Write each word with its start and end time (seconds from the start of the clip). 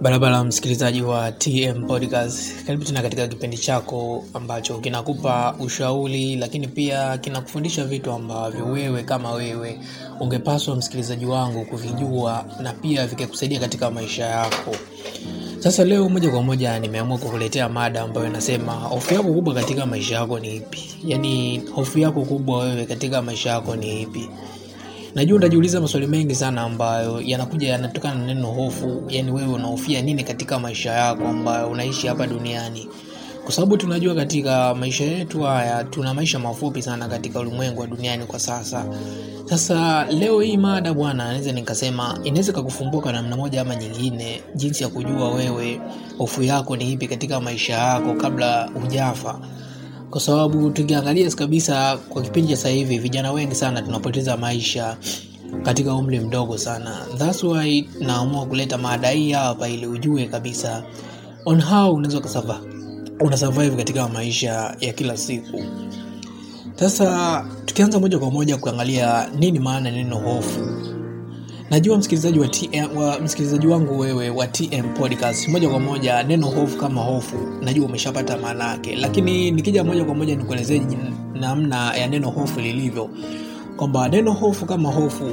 Barabara 0.00 0.44
msikilizaji 0.44 1.02
wa 1.02 1.32
TM 1.32 1.86
Podcast, 1.86 2.64
karibu 2.66 2.84
tena 2.84 3.02
katika 3.02 3.28
kipindi 3.28 3.58
chako 3.58 4.24
ambacho 4.34 4.78
kinakupa 4.78 5.54
ushauri, 5.60 6.36
lakini 6.36 6.68
pia 6.68 7.18
kinakufundisha 7.18 7.84
vitu 7.84 8.12
ambavyo 8.12 8.64
wewe 8.66 9.02
kama 9.02 9.32
wewe 9.32 9.80
ungepaswa 10.20 10.76
msikilizaji 10.76 11.26
wangu 11.26 11.64
kuvijua 11.64 12.44
na 12.62 12.72
pia 12.72 13.06
vikakusaidia 13.06 13.60
katika 13.60 13.90
maisha 13.90 14.24
yako. 14.26 14.76
Sasa 15.58 15.84
leo 15.84 16.08
moja 16.08 16.30
kwa 16.30 16.42
moja 16.42 16.78
nimeamua 16.78 17.18
kukuletea 17.18 17.68
mada 17.68 18.02
ambayo 18.02 18.26
inasema 18.26 18.72
hofu 18.72 19.14
yako 19.14 19.32
kubwa 19.32 19.54
katika 19.54 19.86
maisha 19.86 20.14
yako 20.14 20.38
ni 20.38 20.56
ipi? 20.56 20.94
Yaani 21.04 21.58
hofu 21.74 21.98
yako 21.98 22.22
kubwa 22.24 22.58
wewe 22.64 22.86
katika 22.86 23.22
maisha 23.22 23.50
yako 23.50 23.76
ni 23.76 24.02
ipi? 24.02 24.28
Najua 25.14 25.36
utajiuliza 25.38 25.80
maswali 25.80 26.06
mengi 26.06 26.34
sana 26.34 26.60
ambayo 26.62 27.20
yanakuja 27.20 27.68
yanatokana 27.68 28.14
na 28.14 28.26
neno 28.26 28.46
hofu, 28.46 29.02
yani 29.08 29.30
wewe 29.30 29.48
unahofia 29.54 30.02
nini 30.02 30.24
katika 30.24 30.58
maisha 30.58 30.90
yako 30.92 31.28
ambayo 31.28 31.68
unaishi 31.70 32.06
hapa 32.06 32.26
duniani, 32.26 32.88
kwa 33.44 33.52
sababu 33.52 33.76
tunajua 33.76 34.14
katika 34.14 34.74
maisha 34.74 35.04
yetu 35.04 35.42
haya 35.42 35.84
tuna 35.84 36.14
maisha 36.14 36.38
mafupi 36.38 36.82
sana 36.82 37.08
katika 37.08 37.40
ulimwengu 37.40 37.80
wa 37.80 37.86
duniani 37.86 38.24
kwa 38.26 38.38
sasa. 38.38 38.84
Sasa 39.44 40.04
leo 40.04 40.40
hii 40.40 40.56
mada 40.56 40.94
bwana, 40.94 41.24
naweza 41.24 41.52
nikasema 41.52 42.18
inaweza 42.24 42.52
kakufumbua 42.52 43.12
namna 43.12 43.36
moja 43.36 43.60
ama 43.60 43.76
nyingine, 43.76 44.42
jinsi 44.54 44.82
ya 44.82 44.88
kujua 44.88 45.30
wewe 45.34 45.80
hofu 46.18 46.42
yako 46.42 46.76
ni 46.76 46.92
ipi 46.92 47.08
katika 47.08 47.40
maisha 47.40 47.72
yako 47.74 48.14
kabla 48.14 48.70
hujafa 48.74 49.40
kwa 50.10 50.20
sababu 50.20 50.70
tukiangalia 50.70 51.30
kabisa 51.30 51.96
kwa 51.96 52.22
kipindi 52.22 52.48
cha 52.50 52.56
sasa 52.56 52.68
hivi 52.68 52.98
vijana 52.98 53.32
wengi 53.32 53.54
sana 53.54 53.82
tunapoteza 53.82 54.36
maisha 54.36 54.96
katika 55.62 55.94
umri 55.94 56.20
mdogo 56.20 56.58
sana. 56.58 57.06
That's 57.18 57.44
why 57.44 57.88
naamua 58.00 58.46
kuleta 58.46 58.78
maadai 58.78 59.18
hii 59.18 59.32
hapa 59.32 59.68
ili 59.68 59.86
ujue 59.86 60.26
kabisa 60.26 60.82
on 61.44 61.62
how 61.62 61.94
unaweza 61.94 62.20
kusava 62.20 62.60
una 63.20 63.36
survive 63.36 63.76
katika 63.76 64.08
maisha 64.08 64.76
ya 64.80 64.92
kila 64.92 65.16
siku. 65.16 65.62
Sasa 66.74 67.44
tukianza 67.64 68.00
moja 68.00 68.18
kwa 68.18 68.30
moja 68.30 68.56
kuangalia 68.56 69.28
nini 69.38 69.58
maana 69.58 69.90
neno 69.90 70.16
hofu. 70.18 70.60
Najua 71.70 71.98
msikilizaji 71.98 72.38
wa 72.38 72.48
wa 73.04 73.20
msikilizaji 73.20 73.66
wangu 73.66 73.98
wewe 73.98 74.30
wa 74.30 74.46
TM 74.46 74.94
Podcast, 74.94 75.48
moja 75.48 75.68
kwa 75.68 75.80
moja 75.80 76.22
neno 76.22 76.46
hofu 76.46 76.78
kama 76.78 77.00
hofu, 77.00 77.36
najua 77.62 77.86
umeshapata 77.86 78.38
maana 78.38 78.64
yake, 78.68 78.96
lakini 78.96 79.50
nikija 79.50 79.84
moja 79.84 80.04
kwa 80.04 80.14
moja 80.14 80.36
nikuelezee 80.36 80.82
namna 81.34 81.96
ya 81.96 82.06
neno 82.08 82.30
hofu 82.30 82.60
lilivyo, 82.60 83.10
kwamba 83.76 84.08
neno 84.08 84.32
hofu 84.32 84.66
kama 84.66 84.88
hofu 84.88 85.30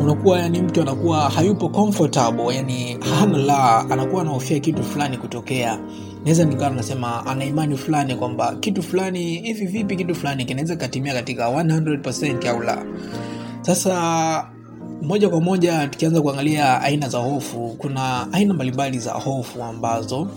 unakuwa 0.00 0.38
yani 0.40 0.62
mtu 0.62 0.82
anakuwa 0.82 1.30
hayupo 1.30 1.68
comfortable, 1.68 2.56
yani 2.56 2.98
hana 3.20 3.38
la, 3.38 3.78
anakuwa 3.90 4.22
anahofia 4.22 4.60
kitu 4.60 4.82
fulani 4.82 5.16
kutokea. 5.18 5.78
Naweza 6.24 6.44
nikawa 6.44 6.70
nasema 6.70 7.26
ana 7.26 7.44
imani 7.44 7.76
fulani 7.76 8.14
kwamba 8.16 8.56
kitu 8.60 8.82
fulani 8.82 9.38
hivi 9.40 9.66
vipi, 9.66 9.96
kitu 9.96 10.14
fulani 10.14 10.44
kinaweza 10.44 10.76
katimia 10.76 11.14
katika 11.14 11.48
100% 11.48 12.48
au 12.48 12.62
la. 12.62 12.84
Sasa 13.62 14.55
moja 15.02 15.28
kwa 15.28 15.40
moja 15.40 15.86
tukianza 15.88 16.22
kuangalia 16.22 16.80
aina 16.82 17.08
za 17.08 17.18
hofu, 17.18 17.74
kuna 17.78 18.32
aina 18.32 18.54
mbalimbali 18.54 18.98
za 18.98 19.12
hofu 19.12 19.62
ambazo 19.62 20.28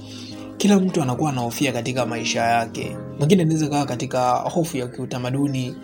kila 0.58 0.80
mtu 0.80 1.02
anakuwa 1.02 1.30
anahofia 1.32 1.72
katika 1.72 2.06
maisha 2.06 2.42
yake. 2.42 2.98
Mwingine 3.20 3.44
anaweza 3.44 3.68
kawa 3.68 3.86
katika 3.86 4.32
hofu 4.32 4.78
ya 4.78 4.88
kiutamaduni, 4.88 5.76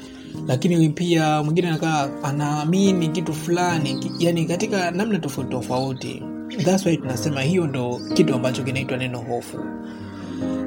lakini 0.48 0.90
pia 0.90 1.44
mwingine 1.44 1.68
anakaa 1.68 2.10
anaamini 2.24 3.08
kitu 3.08 3.34
fulani, 3.34 4.12
yani 4.20 4.46
katika 4.46 4.92
namna 4.92 5.20
tofauti 5.20 5.52
tofauti. 5.52 6.24
That's 6.66 6.86
why 6.86 6.98
tunasema 6.98 7.42
hiyo 7.42 7.68
ndo 7.68 8.00
kitu 8.14 8.36
ambacho 8.36 8.64
kinaitwa 8.64 8.98
neno 8.98 9.20
hofu. 9.20 9.58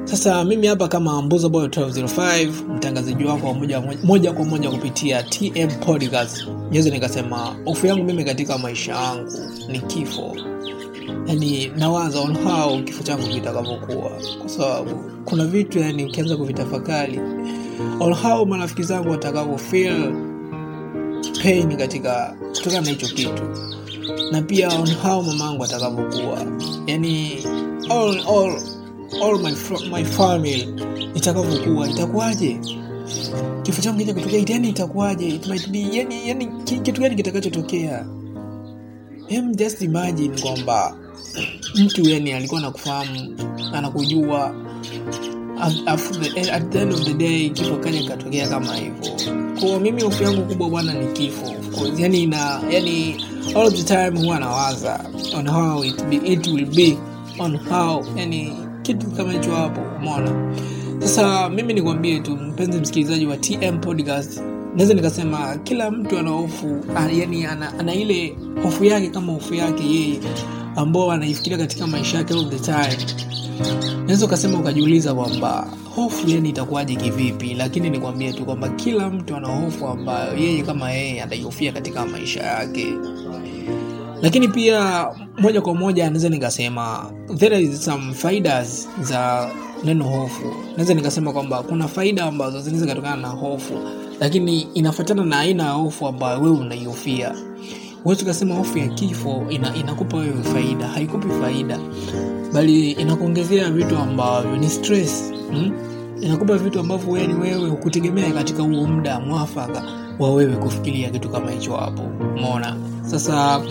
Sasa 0.05 0.45
mimi 0.45 0.67
hapa 0.67 0.87
kama 0.87 1.21
Mbuza 1.21 1.49
Boy 1.49 1.65
1205 1.67 2.49
mtangazaji 2.75 3.23
wako 3.25 3.47
wa 3.47 3.53
moja, 3.53 3.81
moja 4.03 4.33
kwa 4.33 4.45
moja 4.45 4.69
kupitia 4.71 5.23
TM 5.23 5.69
Podcast, 5.85 6.47
naweza 6.71 6.89
nikasema 6.89 7.55
hofu 7.65 7.87
yangu 7.87 8.03
mimi 8.03 8.23
katika 8.25 8.57
maisha 8.57 8.91
yangu 8.95 9.31
ni 9.67 9.79
kifo. 9.79 10.35
Yani 11.27 11.71
nawaza 11.77 12.19
on 12.19 12.37
how 12.43 12.83
kifo 12.83 13.03
changu 13.03 13.27
kitakavyokuwa, 13.27 14.11
kwa 14.39 14.49
sababu 14.49 15.11
kuna 15.25 15.45
vitu 15.45 15.79
yani 15.79 16.05
ukianza 16.05 16.37
kuvitafakari 16.37 17.19
on 17.99 18.13
how 18.13 18.45
marafiki 18.45 18.83
zangu 18.83 19.09
watakavyo 19.11 19.57
feel 19.57 20.13
pain 21.43 21.77
katika 21.77 22.35
kutokana 22.55 22.81
na 22.81 22.89
hicho 22.89 23.07
kitu, 23.07 23.43
na 24.31 24.41
pia 24.41 24.69
on 24.69 24.93
how 24.93 25.23
mamangu 25.23 25.63
atakavyokuwa, 25.63 26.45
yani 26.87 27.43
all, 27.89 28.19
all 28.29 28.61
all 29.21 29.37
my, 29.39 29.53
my 29.91 30.03
family 30.05 30.67
itakavyokuwa 31.15 31.89
itakuwaje? 31.89 32.59
Kifo 33.63 33.81
changu 33.81 33.99
kija 33.99 34.13
kutokea 34.13 34.43
yani 34.47 34.69
itakuwaje? 34.69 35.27
It 35.27 35.47
might 35.47 35.69
be 35.69 35.79
yani, 35.91 36.27
yani 36.29 36.47
kitu 36.63 37.01
gani 37.01 37.15
kitakachotokea? 37.15 38.05
Hem 39.27 39.55
just 39.55 39.81
imagine 39.81 40.41
kwamba 40.41 40.97
mtu 41.83 42.09
yani 42.09 42.33
alikuwa 42.33 42.59
anakufahamu 42.59 43.35
anakujua 43.73 44.55
at 45.61 46.71
the 46.71 46.79
end 46.79 46.93
of 46.93 47.03
the 47.03 47.13
day 47.13 47.49
kifo 47.49 47.75
kaja 47.77 48.03
katokea 48.07 48.47
kama 48.47 48.75
hivyo. 48.75 49.11
Kwa 49.59 49.79
mimi 49.79 50.01
hofu 50.01 50.23
yangu 50.23 50.41
kubwa 50.45 50.69
bwana 50.69 50.93
ni 50.93 51.13
kifo. 51.13 51.45
Of 51.45 51.69
course 51.79 51.99
yani 51.99 52.27
na 52.27 52.61
yani 52.69 53.25
all 53.55 53.71
the 53.71 53.83
time 53.83 54.19
huwa 54.23 54.39
nawaza 54.39 55.05
on 55.37 55.47
how 55.49 55.83
it, 55.85 56.03
be, 56.05 56.15
it 56.15 56.47
will 56.47 56.65
be 56.65 56.97
on 57.39 57.57
how 57.57 58.05
yani 58.15 58.68
kitu 58.93 59.07
kama 59.11 59.31
hicho 59.33 59.55
hapo 59.55 59.81
umeona? 59.99 60.55
Sasa 60.99 61.49
mimi 61.49 61.73
nikwambie 61.73 62.19
tu 62.19 62.35
mpenzi 62.35 62.79
msikilizaji 62.79 63.25
wa 63.27 63.37
tm 63.37 63.79
podcast 63.81 64.41
naweza 64.75 64.93
nikasema 64.93 65.57
kila 65.63 65.91
mtu 65.91 66.17
ana 66.17 66.29
hofu 66.29 66.85
yani 67.13 67.45
ana, 67.45 67.79
ana 67.79 67.93
ile 67.93 68.35
hofu 68.63 68.83
yake 68.85 69.07
kama 69.09 69.33
hofu 69.33 69.53
yake 69.53 69.83
yeye 69.83 70.19
ambao 70.75 71.11
anaifikiria 71.11 71.57
katika 71.57 71.87
maisha 71.87 72.17
yake 72.17 72.33
all 72.33 72.49
the 72.49 72.59
time. 72.59 72.97
Naweza 73.97 74.25
ukasema 74.25 74.59
ukajiuliza 74.59 75.13
kwamba 75.13 75.67
hofu 75.95 76.29
yani 76.29 76.49
itakuwaje 76.49 76.95
kivipi 76.95 77.53
lakini 77.53 77.89
nikwambie 77.89 78.33
tu 78.33 78.45
kwamba 78.45 78.69
kila 78.69 79.09
mtu 79.09 79.35
ana 79.35 79.47
hofu 79.47 79.87
ambayo 79.87 80.37
yeye 80.37 80.61
kama 80.63 80.91
yeye 80.91 81.23
ataihofia 81.23 81.71
katika 81.71 82.05
maisha 82.05 82.43
yake 82.43 82.87
lakini 84.21 84.47
pia 84.47 85.07
moja 85.37 85.61
kwa 85.61 85.75
moja 85.75 86.05
naweza 86.05 86.29
nikasema 86.29 87.11
there 87.37 87.61
is 87.61 87.85
some 87.85 88.13
faidas 88.13 88.89
za 89.01 89.49
neno 89.83 90.03
hofu 90.05 90.53
naweza 90.71 90.93
nikasema 90.93 91.33
kwamba 91.33 91.63
kuna 91.63 91.87
faida 91.87 92.23
ambazo 92.25 92.61
zinaweza 92.61 92.87
kutokana 92.87 93.21
na 93.21 93.27
hofu 93.27 93.73
lakini 94.19 94.61
inafuatana 94.61 95.25
na 95.25 95.39
aina 95.39 95.63
ya 95.63 95.71
hofu 95.71 96.07
ambayo 96.07 96.41
wewe 96.41 96.57
unaihofia 96.57 97.35
huwezi 98.03 98.23
ukasema 98.23 98.55
hofu 98.55 98.77
ya 98.77 98.87
kifo 98.87 99.43
ina, 99.49 99.75
inakupa 99.75 100.17
wewe 100.17 100.43
faida 100.43 100.87
haikupi 100.87 101.27
faida 101.41 101.79
bali 102.53 102.91
inakuongezea 102.91 103.71
vitu 103.71 103.97
ambavyo 103.97 104.57
ni 104.57 104.69
stress 104.69 105.33
hmm? 105.51 105.71
Inakupa 106.21 106.57
vitu 106.57 106.79
ambavyo 106.79 107.17
yani 107.17 107.33
wewe 107.33 107.69
hukutegemea 107.69 108.31
katika 108.31 108.63
huo 108.63 108.87
muda 108.87 109.19
mwafaka 109.19 109.83
wa 110.19 110.33
wewe 110.33 110.55
kufikiria 110.55 111.09
kitu 111.09 111.29
kama 111.29 111.51
hicho 111.51 111.75
hapo. 111.75 112.01
Umeona? 112.37 112.75
Sasa 113.01 113.61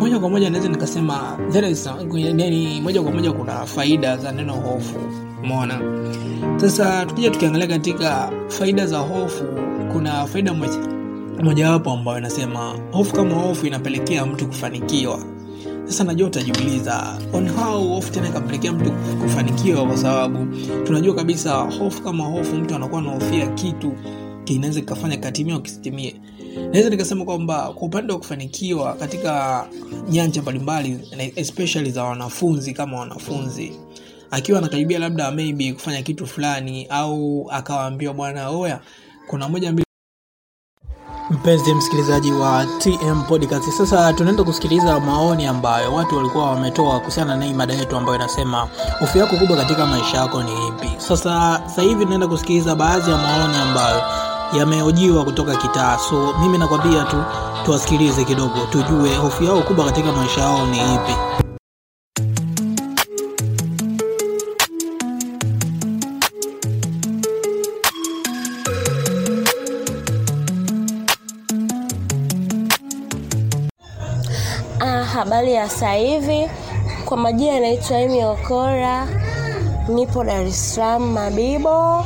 moja 0.00 0.18
kwa 0.18 0.30
moja 0.30 0.50
naweza 0.50 0.68
nikasema 0.68 1.38
yani 1.54 2.80
moja 2.80 3.02
kwa 3.02 3.12
moja 3.12 3.32
kuna 3.32 3.66
faida 3.66 4.16
za 4.16 4.32
neno 4.32 4.52
hofu. 4.52 4.98
Umeona? 5.42 5.80
Sasa 6.56 7.06
tukija 7.06 7.30
tukiangalia 7.30 7.66
katika 7.66 8.30
faida 8.48 8.86
za 8.86 8.98
hofu 8.98 9.44
kuna 9.92 10.26
faida 10.26 10.54
moja 10.54 10.78
mojawapo 11.42 11.90
ambayo 11.92 12.18
inasema 12.18 12.74
hofu 12.92 13.14
kama 13.14 13.34
hofu 13.34 13.66
inapelekea 13.66 14.26
mtu 14.26 14.46
kufanikiwa 14.46 15.18
sasa 15.92 16.04
najua 16.04 16.26
utajiuliza 16.26 17.18
on 17.32 17.48
how 17.48 17.88
hofu 17.88 18.12
tena 18.12 18.28
ikapelekea 18.28 18.72
mtu 18.72 18.92
kufanikiwa 19.22 19.86
kwa 19.86 19.96
sababu 19.96 20.56
tunajua 20.84 21.14
kabisa 21.14 21.54
hofu 21.54 22.02
kama 22.02 22.24
hofu 22.24 22.56
mtu 22.56 22.74
anakuwa 22.74 23.00
anahofia 23.00 23.46
kitu 23.46 23.92
kinaweza 24.44 24.80
kikafanya 24.80 25.16
katimia 25.16 25.58
kisitimie. 25.58 26.20
Naweza 26.56 26.90
nikasema 26.90 27.24
kwamba 27.24 27.72
kwa 27.72 27.82
upande 27.86 28.12
wa 28.12 28.18
kufanikiwa 28.18 28.94
katika 28.94 29.66
nyanja 30.10 30.42
mbalimbali 30.42 30.98
especially 31.36 31.90
za 31.90 32.04
wanafunzi 32.04 32.72
kama 32.72 32.98
wanafunzi 33.00 33.72
akiwa 34.30 34.58
anakaribia 34.58 34.98
labda 34.98 35.30
maybe 35.30 35.72
kufanya 35.72 36.02
kitu 36.02 36.26
fulani 36.26 36.86
au 36.90 37.46
akawaambiwa 37.50 38.14
bwana 38.14 38.48
oya 38.50 38.80
kuna 39.26 39.48
moja 39.48 39.72
mpenzi 41.32 41.74
msikilizaji 41.74 42.32
wa 42.32 42.66
tm 42.78 43.22
podcast 43.28 43.70
sasa 43.70 44.12
tunaenda 44.12 44.44
kusikiliza 44.44 45.00
maoni 45.00 45.46
ambayo 45.46 45.94
watu 45.94 46.16
walikuwa 46.16 46.50
wametoa 46.50 46.98
kuhusiana 46.98 47.36
na 47.36 47.44
hii 47.44 47.52
mada 47.54 47.74
yetu 47.74 47.96
ambayo 47.96 48.16
inasema 48.16 48.68
hofu 49.00 49.18
yako 49.18 49.36
kubwa 49.36 49.56
katika 49.56 49.86
maisha 49.86 50.16
yako 50.16 50.42
ni 50.42 50.52
ipi? 50.68 50.90
Sasa 50.98 51.60
sasa 51.66 51.82
hivi 51.82 52.02
tunaenda 52.04 52.26
kusikiliza 52.26 52.74
baadhi 52.74 53.10
ya 53.10 53.16
maoni 53.16 53.56
ambayo 53.56 54.02
yameojiwa 54.58 55.24
kutoka 55.24 55.56
kitaa. 55.56 55.98
So 55.98 56.34
mimi 56.42 56.58
nakwambia 56.58 57.04
tu 57.04 57.24
tuwasikilize 57.64 58.24
kidogo 58.24 58.58
tujue 58.70 59.14
hofu 59.16 59.44
yao 59.44 59.62
kubwa 59.62 59.84
katika 59.84 60.12
maisha 60.12 60.40
yao 60.40 60.66
ni 60.66 60.78
ipi 60.94 61.14
habari 75.12 75.52
ya 75.54 75.68
sasa 75.68 75.92
hivi. 75.92 76.50
Kwa 77.04 77.16
majina 77.16 77.60
naitwa 77.60 77.98
Amy 77.98 78.24
Okora, 78.24 79.06
nipo 79.88 80.24
Dar 80.24 80.46
es 80.46 80.74
Salaam 80.74 81.12
Mabibo. 81.12 82.04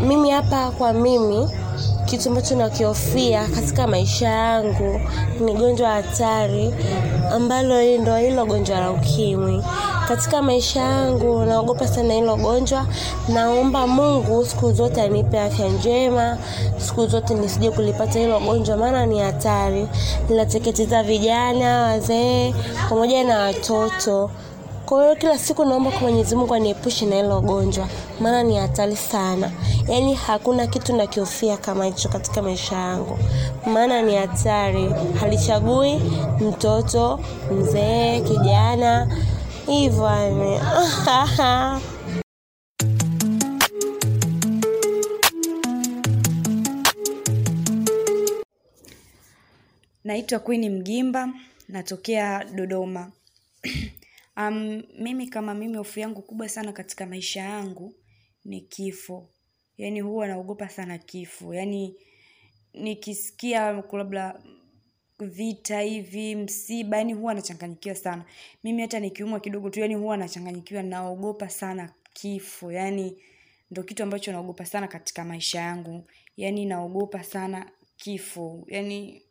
Mimi 0.00 0.30
hapa 0.30 0.70
kwa 0.70 0.92
mimi, 0.92 1.48
kitu 2.04 2.28
ambacho 2.28 2.56
nakihofia 2.56 3.48
katika 3.48 3.86
maisha 3.86 4.28
yangu 4.28 5.00
ni 5.40 5.52
gonjwa 5.54 5.90
hatari 5.90 6.74
ambalo 7.34 7.82
ndo 7.98 8.16
hilo 8.16 8.46
gonjwa 8.46 8.80
la 8.80 8.90
ukimwi. 8.90 9.64
Katika 10.08 10.42
maisha 10.42 10.80
yangu 10.80 11.44
naogopa 11.44 11.88
sana 11.88 12.14
hilo 12.14 12.36
gonjwa. 12.36 12.86
Naomba 13.28 13.86
Mungu 13.86 14.46
siku 14.46 14.72
zote 14.72 15.02
anipe 15.02 15.40
afya 15.40 15.68
njema, 15.68 16.38
siku 16.78 17.06
zote 17.06 17.34
nisije 17.34 17.70
kulipata 17.70 18.18
hilo 18.18 18.40
gonjwa, 18.40 18.76
maana 18.76 19.06
ni 19.06 19.18
hatari, 19.20 19.88
linateketeza 20.28 21.02
vijana, 21.02 21.82
wazee 21.82 22.54
pamoja 22.88 23.24
na 23.24 23.38
watoto. 23.38 24.30
Kwa 24.86 25.02
hiyo 25.02 25.16
kila 25.16 25.38
siku 25.38 25.64
naomba 25.64 25.90
kwa 25.90 26.00
Mwenyezi 26.00 26.36
Mungu 26.36 26.54
aniepushe 26.54 27.06
na 27.06 27.16
hilo 27.16 27.40
gonjwa, 27.40 27.88
maana 28.20 28.42
ni 28.42 28.56
hatari 28.56 28.96
sana. 28.96 29.50
Yaani 29.88 30.14
hakuna 30.14 30.66
kitu 30.66 30.96
nakihofia 30.96 31.56
kama 31.56 31.84
hicho 31.84 32.08
katika 32.08 32.42
maisha 32.42 32.76
yangu, 32.76 33.18
maana 33.66 34.02
ni 34.02 34.14
hatari, 34.16 34.94
halichagui 35.20 36.00
mtoto, 36.40 37.20
mzee, 37.52 38.20
kijana, 38.20 39.08
hivyo 39.66 40.04
yani. 40.06 40.60
Naitwa 50.04 50.38
Queen 50.38 50.70
Mgimba, 50.78 51.34
natokea 51.68 52.44
Dodoma. 52.44 53.12
Um, 54.36 54.82
mimi 54.98 55.26
kama 55.26 55.54
mimi 55.54 55.76
hofu 55.76 56.00
yangu 56.00 56.22
kubwa 56.22 56.48
sana 56.48 56.72
katika 56.72 57.06
maisha 57.06 57.40
yangu 57.40 57.94
ni 58.44 58.60
kifo. 58.60 59.28
Yaani 59.78 60.00
huwa 60.00 60.26
naogopa 60.26 60.68
sana 60.68 60.98
kifo. 60.98 61.54
Yaani 61.54 61.96
nikisikia 62.74 63.72
labda 63.98 64.40
vita 65.26 65.80
hivi, 65.80 66.36
msiba, 66.36 66.96
yani 66.96 67.12
huwa 67.12 67.34
nachanganyikiwa 67.34 67.94
sana. 67.94 68.24
Mimi 68.64 68.82
hata 68.82 69.00
nikiumwa 69.00 69.40
kidogo 69.40 69.70
tu, 69.70 69.80
yani 69.80 69.94
huwa 69.94 70.16
nachanganyikiwa 70.16 70.82
naogopa 70.82 71.48
sana 71.48 71.92
kifo. 72.12 72.72
yani 72.72 73.16
ndo 73.70 73.82
kitu 73.82 74.02
ambacho 74.02 74.32
naogopa 74.32 74.64
sana 74.66 74.88
katika 74.88 75.24
maisha 75.24 75.60
yangu. 75.60 76.04
yani 76.36 76.66
naogopa 76.66 77.22
sana 77.24 77.70
kifo. 77.96 78.64
yani 78.66 79.22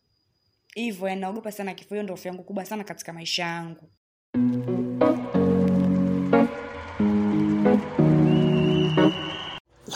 hivyo, 0.75 1.07
yaani 1.07 1.21
naogopa 1.21 1.51
sana 1.51 1.73
kifo. 1.73 1.89
Hiyo 1.95 2.03
ndo 2.03 2.13
hofu 2.13 2.27
yangu 2.27 2.43
kubwa 2.43 2.65
sana 2.65 2.83
katika 2.83 3.13
maisha 3.13 3.43
yangu. 3.43 3.89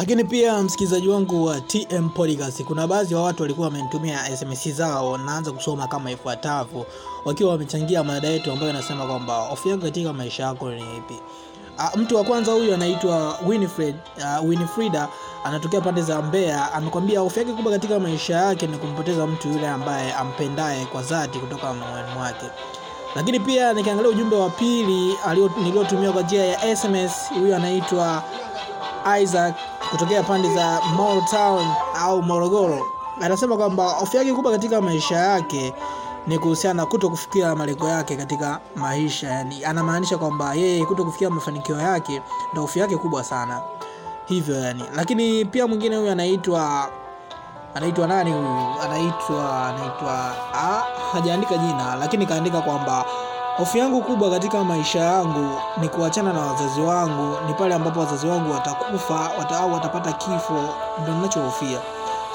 Lakini 0.06 0.24
pia 0.24 0.62
msikilizaji 0.64 1.08
wangu 1.10 1.46
wa 1.46 1.62
TM 1.62 2.10
Podcast, 2.10 2.64
kuna 2.64 2.88
baadhi 2.88 3.14
ya 3.14 3.20
watu 3.20 3.42
walikuwa 3.44 3.68
wamenitumia 3.68 4.38
SMS 4.38 4.70
zao, 4.70 5.18
naanza 5.18 5.52
kusoma 5.52 5.88
kama 5.88 6.12
ifuatavyo, 6.12 6.86
wakiwa 7.26 7.52
wamechangia 7.52 8.04
mada 8.04 8.28
yetu 8.28 8.52
ambayo 8.52 8.70
inasema 8.72 9.06
kwamba 9.06 9.34
hofu 9.36 9.70
yako 9.70 9.82
katika 9.82 10.14
maisha 10.14 10.44
yako 10.44 10.72
ni 10.72 10.98
ipi? 10.98 11.20
Uh, 11.78 12.00
mtu 12.02 12.16
wa 12.16 12.24
kwanza 12.24 12.52
huyu 12.52 12.74
anaitwa 12.74 13.38
Winifred, 13.48 13.96
uh, 14.18 14.50
Winifrida 14.50 15.08
anatokea 15.44 15.82
pande 15.82 16.02
za 16.02 16.22
Mbeya. 16.22 16.74
Amekwambia 16.74 17.20
hofu 17.20 17.40
yake 17.40 17.52
kubwa 17.52 17.72
katika 17.72 18.00
maisha 18.00 18.36
yake 18.36 18.68
ni 18.68 18.78
kumpoteza 18.78 19.28
mtu 19.28 19.48
yule 19.48 19.68
ambaye 19.68 20.14
ampendaye 20.14 20.86
kwa 20.86 21.02
dhati 21.02 21.40
kutoka 21.40 21.74
moyoni 21.74 22.14
mwake. 22.14 22.46
Lakini 23.16 23.40
pia 23.40 23.74
nikiangalia 23.74 24.12
ujumbe 24.12 24.36
wa 24.36 24.50
pili 24.50 25.16
niliotumia 25.64 26.12
kwa 26.12 26.22
njia 26.22 26.46
ya 26.46 26.76
SMS, 26.76 27.12
huyu 27.40 27.56
anaitwa 27.56 28.24
Isaac 29.22 29.56
kutokea 29.96 30.24
pande 30.24 30.54
za 30.56 30.82
Moro 30.96 31.22
Town 31.32 31.68
au 32.00 32.22
Morogoro, 32.24 32.86
anasema 33.22 33.58
kwamba 33.58 33.84
hofu 33.90 34.18
yake 34.18 34.34
kubwa 34.34 34.52
katika 34.52 34.82
maisha 34.82 35.16
yake 35.16 35.74
ni 36.28 36.40
kuhusiana 36.40 36.74
na 36.84 36.86
kuto 36.86 37.10
kufikia 37.10 37.56
malengo 37.56 37.88
yake 37.90 38.16
katika 38.16 38.60
maisha. 38.76 39.28
Yani 39.30 39.66
anamaanisha 39.66 40.18
kwamba 40.18 40.54
yeye 40.54 40.86
kuto 40.86 41.06
kufikia 41.06 41.30
mafanikio 41.30 41.80
yake 41.80 42.22
ndio 42.52 42.62
hofu 42.62 42.80
yake 42.80 42.98
kubwa 42.98 43.24
sana 43.24 43.62
hivyo 44.26 44.56
yani. 44.60 44.84
Lakini 44.96 45.46
pia 45.46 45.68
mwingine 45.68 45.96
huyu 45.98 46.12
anaitwa 46.12 46.90
anaitwa 47.76 48.08
nani 48.08 48.32
huyu? 48.32 48.66
Anaitwa 48.84 49.68
anaitwa 49.68 50.36
ah, 50.54 50.84
hajaandika 51.14 51.58
jina, 51.58 51.96
lakini 51.96 52.26
kaandika 52.26 52.62
kwamba 52.62 53.06
hofu 53.58 53.78
yangu 53.78 54.02
kubwa 54.02 54.30
katika 54.32 54.64
maisha 54.64 55.00
yangu 55.00 55.60
ni 55.78 55.90
kuachana 55.90 56.34
na 56.34 56.40
wazazi 56.42 56.82
wangu, 56.82 57.38
ni 57.48 57.54
pale 57.54 57.76
ambapo 57.76 58.00
wazazi 58.00 58.28
wangu 58.28 58.52
watakufa 58.52 59.32
wata, 59.40 59.58
au 59.60 59.74
watapata 59.74 60.12
kifo, 60.14 60.70
ndio 61.02 61.14
ninachohofia. 61.14 61.80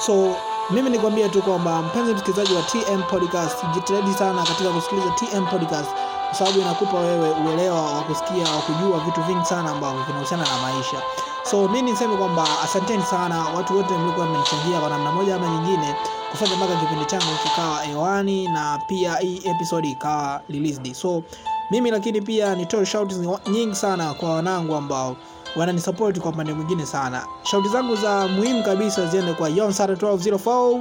So 0.06 0.34
mimi 0.70 0.90
nikwambie 0.90 1.28
tu 1.28 1.42
kwamba 1.42 1.82
mpenzi 1.82 2.14
msikilizaji 2.14 2.54
wa 2.54 2.62
TM 2.62 3.02
Podcast, 3.02 3.64
jitahidi 3.74 4.12
sana 4.14 4.42
katika 4.42 4.70
kusikiliza 4.70 5.10
TM 5.10 5.46
Podcast 5.46 5.90
kwa 6.28 6.34
sababu 6.38 6.58
inakupa 6.58 6.98
wewe 6.98 7.30
uelewa 7.30 7.82
wa 7.94 8.02
kusikia 8.02 8.44
wa 8.54 8.62
kujua 8.62 8.98
vitu 9.04 9.22
vingi 9.22 9.44
sana 9.44 9.70
ambavyo 9.70 10.02
vinahusiana 10.02 10.42
na 10.44 10.58
maisha. 10.62 11.02
So 11.50 11.68
mimi 11.68 11.90
niseme 11.90 12.16
kwamba 12.16 12.44
asanteni 12.64 13.02
sana 13.02 13.44
watu 13.56 13.76
wote 13.76 13.94
mliokuwa 13.98 14.26
mmenichangia 14.26 14.80
kwa 14.80 14.88
namna 14.90 15.12
moja 15.12 15.34
ama 15.34 15.48
nyingine 15.48 15.94
kufanya 16.30 16.56
mpaka 16.56 16.76
kipindi 16.76 17.04
changu 17.04 17.24
kikawa 17.42 17.78
hewani 17.82 18.48
na 18.48 18.78
pia 18.88 19.14
hii 19.16 19.42
episode 19.44 19.88
ikawa 19.88 20.40
released. 20.48 20.92
So 20.94 21.22
mimi 21.70 21.90
lakini 21.90 22.20
pia 22.20 22.54
nitoe 22.54 22.86
shout 22.86 23.12
nyingi 23.48 23.74
sana 23.76 24.14
kwa 24.14 24.30
wanangu 24.34 24.74
ambao 24.74 25.16
wananisupport 25.56 26.18
kwa 26.18 26.30
upande 26.30 26.52
mwingine 26.52 26.86
sana. 26.86 27.26
Shout 27.42 27.66
zangu 27.68 27.96
za 27.96 28.28
muhimu 28.28 28.62
kabisa 28.62 29.06
ziende 29.06 29.32
kwa 29.32 29.48
Yonsara 29.48 29.94
1204 29.94 30.80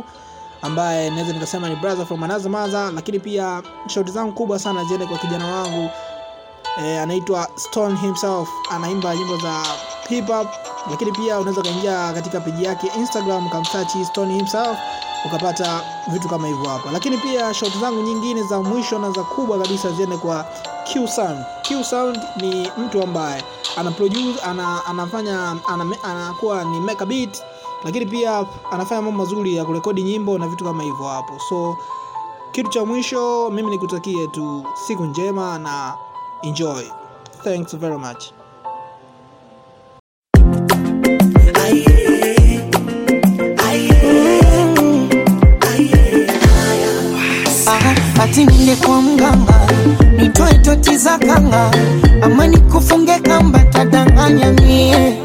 ambaye 0.62 1.10
naweza 1.10 1.34
nikasema 1.34 1.70
ni 1.70 1.76
brother 1.76 2.06
from 2.06 2.24
another 2.24 2.52
mother, 2.52 2.92
lakini 2.96 3.20
pia 3.20 3.62
shout 3.88 4.10
zangu 4.12 4.32
kubwa 4.34 4.60
sana 4.60 4.84
ziende 4.84 5.06
kwa 5.06 5.18
kijana 5.18 5.48
wangu 5.56 5.90
eh, 6.84 7.02
anaitwa 7.02 7.48
Stone 7.56 7.96
himself, 7.98 8.50
anaimba 8.72 9.16
nyimbo 9.16 9.38
za 9.38 9.62
hip 10.10 10.30
lakini 10.90 11.12
pia 11.12 11.40
unaweza 11.40 11.62
kaingia 11.62 12.14
katika 12.14 12.40
peji 12.40 12.64
yake 12.64 12.92
Instagram 12.98 13.50
kamsearch 13.50 13.90
Stone 14.08 14.34
himself 14.34 14.78
ukapata 15.26 15.82
vitu 16.08 16.28
kama 16.30 16.48
hivyo 16.48 16.70
hapo. 16.70 16.90
Lakini 16.92 17.18
pia 17.18 17.54
shot 17.54 17.80
zangu 17.80 18.02
nyingine 18.02 18.44
za 18.44 18.62
mwisho 18.62 19.00
na 19.00 19.12
za 19.12 19.24
kubwa 19.24 19.60
kabisa 19.60 19.92
ziende 19.92 20.18
kwa 20.18 20.46
Q 20.94 21.08
Sound. 21.08 21.40
Q 21.62 21.84
Sound 21.84 22.20
ni 22.42 22.72
mtu 22.78 23.04
ambaye 23.04 23.44
ana 23.78 23.92
produce, 23.92 24.40
ana, 24.44 24.86
anafanya 24.86 25.56
ana, 25.68 25.86
anakuwa 26.04 26.64
ni 26.64 26.80
make 26.80 27.04
a 27.04 27.06
beat, 27.06 27.44
lakini 27.84 28.06
pia 28.06 28.46
anafanya 28.72 29.02
mambo 29.02 29.18
mazuri 29.24 29.56
ya 29.56 29.66
kurekodi 29.66 30.04
nyimbo 30.04 30.38
na 30.38 30.48
vitu 30.48 30.64
kama 30.66 30.84
hivyo 30.84 31.06
hapo. 31.08 31.40
So 31.50 31.78
kitu 32.52 32.70
cha 32.70 32.86
mwisho 32.86 33.50
mimi 33.50 33.70
nikutakie 33.72 34.28
tu 34.28 34.64
siku 34.88 35.06
njema 35.06 35.60
na 35.60 35.94
enjoy. 36.42 36.84
Thanks 37.44 37.76
very 37.78 37.98
much. 37.98 38.39
Ati 48.24 48.46
nile 48.46 48.76
kwa 48.76 49.02
mganga 49.02 49.60
nitoe 50.18 50.54
toti 50.54 50.98
za 50.98 51.18
kanga. 51.18 51.72
Ama 52.22 52.48
nikufunge 52.48 53.20
kamba 53.20 53.60
tadanganya 53.60 54.52
mie 54.52 55.18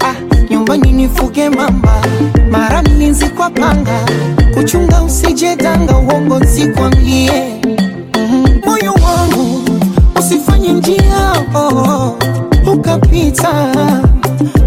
ah, 0.00 0.14
nyumbani 0.50 0.92
nifuge 0.92 1.48
mamba 1.50 2.02
mara 2.50 2.82
mlinzi 2.82 3.28
kwa 3.28 3.50
panga. 3.50 4.00
Kuchunga 4.54 5.02
usije 5.02 5.56
danga 5.56 5.96
uongo 5.98 6.38
nsikwambie. 6.38 7.32
Moyo 8.66 8.94
mm, 8.96 9.04
wangu 9.04 9.62
usifanye 10.18 10.72
njia 10.72 11.32
oh, 11.54 12.16
ukapita. 12.72 13.50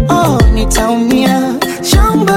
Oh, 0.08 0.38
nitaumia. 0.54 1.54
Shamba 1.82 2.33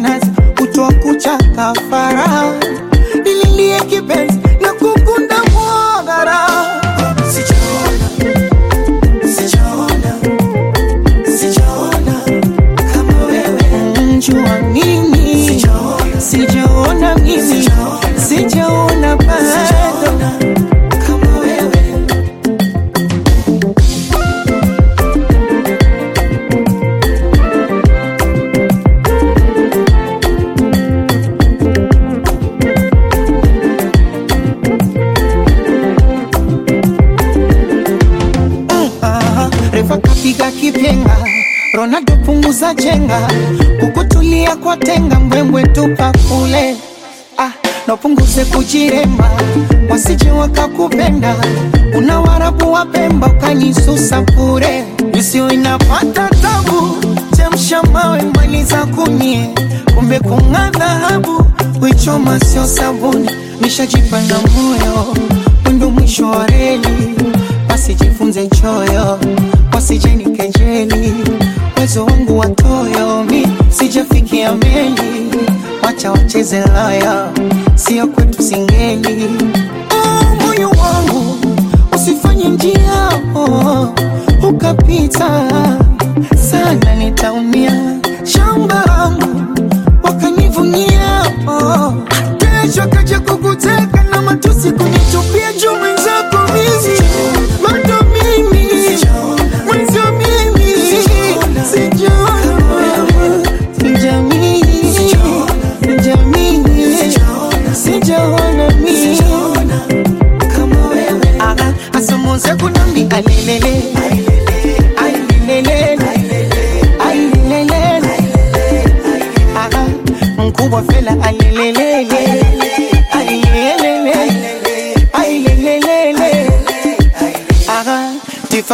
finance, 0.00 0.26
kuchwa 0.58 0.92
kucha 0.92 1.38
ronaldo 41.74 42.16
punguza 42.16 42.74
chenga 42.74 43.28
kukutulia 43.80 44.56
kwa 44.56 44.76
tenga 44.76 45.20
mbwembwe 45.20 45.62
tupa 45.62 46.12
kule. 46.28 46.76
Ah, 47.38 47.50
napunguze 47.86 48.44
kujiremba. 48.44 49.30
Wasije 49.90 50.30
wakakupenda. 50.30 51.34
Una 51.98 52.20
warabu 52.20 52.72
wa 52.72 52.86
pemba 52.86 53.26
ukanisusa 53.26 54.20
bure 54.22 54.84
isio 55.18 55.50
inapata 55.50 56.28
tabu. 56.28 56.96
Chemsha 57.36 57.82
mawe 57.82 58.22
maliza 58.22 58.86
kunie 58.86 59.48
kumbe 59.94 60.18
kung'aa 60.18 60.70
dhahabu 60.70 61.44
kuichoma 61.80 62.40
sio 62.40 62.66
sabuni. 62.66 63.30
Nishajipa 63.60 64.20
na 64.20 64.34
moyo 64.38 65.16
mwendo 65.64 65.90
mwisho 65.90 66.30
wa 66.30 66.46
reli. 66.46 67.14
Wasijifunze 67.70 68.46
choyo 68.48 69.18
wasije 69.74 70.08
kejeli 70.08 71.14
uwezo 71.80 72.04
wangu 72.04 72.38
watoyo 72.38 73.24
mi 73.24 73.46
sijafikia 73.68 74.54
meli 74.54 75.30
wacha 75.82 76.12
wacheze 76.12 76.60
laya 76.60 77.32
sio 77.74 78.06
kwetu 78.06 78.42
singeli. 78.42 79.28
Oh, 79.90 80.46
wangu 80.66 81.36
usifanye 81.94 82.48
njia 82.48 83.08
oh, 83.34 83.88
ukapita. 84.48 85.28
Sana 86.50 86.94
nitaumia 86.94 87.98
shamba 88.24 88.84
langu 88.86 89.44
wakanivunia 90.02 91.22
oh. 91.48 91.92
kesho 92.38 92.88
kaja 92.88 93.20
kukuteka 93.20 94.02
na 94.10 94.22
matusi 94.22 94.72
kunitupia 94.72 95.52
juu 95.52 95.76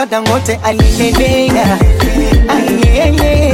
tifada 0.06 0.22
ngote 0.22 0.58
alelele 0.64 1.50
alelele 2.48 3.52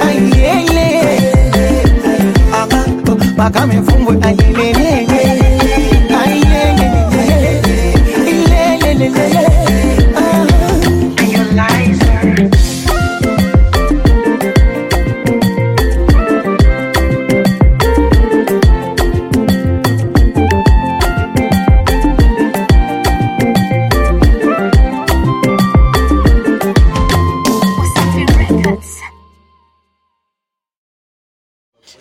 alelele 0.00 1.20
Aha, 2.52 2.84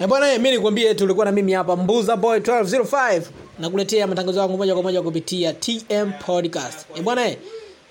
Eh, 0.02 0.08
bwana 0.08 0.32
mimi 0.38 0.52
nikwambie 0.52 0.96
tulikuwa 0.96 1.26
na 1.26 1.32
mimi 1.32 1.54
hapa 1.54 1.76
mbuza 1.76 2.16
boy 2.18 2.40
1205 2.40 3.22
nakuletea 3.60 4.08
matangazo 4.08 4.40
yangu 4.40 4.58
moja 4.58 4.74
kwa 4.74 4.84
moja 4.84 5.02
kupitia 5.02 5.54
tm 5.54 6.12
podcast. 6.26 6.86
E 6.96 7.02
bwana 7.02 7.28
eh, 7.30 7.38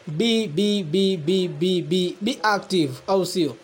be, 0.06 0.46
be, 0.46 0.82
be, 0.82 1.16
be, 1.16 1.82
be, 1.82 2.14
be 2.20 2.38
active 2.42 2.92
au 3.06 3.26
sio 3.26 3.56